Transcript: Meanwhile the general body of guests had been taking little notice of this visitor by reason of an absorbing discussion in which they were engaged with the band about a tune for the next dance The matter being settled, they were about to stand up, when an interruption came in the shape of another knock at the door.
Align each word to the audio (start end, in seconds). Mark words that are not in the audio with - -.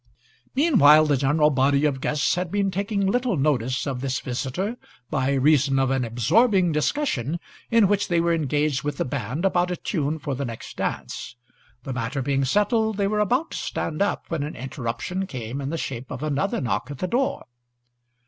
Meanwhile 0.55 1.05
the 1.05 1.15
general 1.15 1.51
body 1.51 1.85
of 1.85 2.01
guests 2.01 2.33
had 2.33 2.49
been 2.51 2.71
taking 2.71 3.05
little 3.05 3.37
notice 3.37 3.85
of 3.85 4.01
this 4.01 4.19
visitor 4.19 4.77
by 5.11 5.33
reason 5.33 5.77
of 5.77 5.91
an 5.91 6.03
absorbing 6.03 6.71
discussion 6.71 7.39
in 7.69 7.87
which 7.87 8.07
they 8.07 8.19
were 8.19 8.33
engaged 8.33 8.81
with 8.81 8.97
the 8.97 9.05
band 9.05 9.45
about 9.45 9.69
a 9.69 9.75
tune 9.75 10.17
for 10.17 10.33
the 10.33 10.43
next 10.43 10.75
dance 10.77 11.35
The 11.83 11.93
matter 11.93 12.23
being 12.23 12.45
settled, 12.45 12.97
they 12.97 13.05
were 13.05 13.19
about 13.19 13.51
to 13.51 13.57
stand 13.59 14.01
up, 14.01 14.25
when 14.29 14.41
an 14.41 14.55
interruption 14.55 15.27
came 15.27 15.61
in 15.61 15.69
the 15.69 15.77
shape 15.77 16.09
of 16.09 16.23
another 16.23 16.59
knock 16.61 16.89
at 16.89 16.97
the 16.97 17.05
door. 17.07 17.43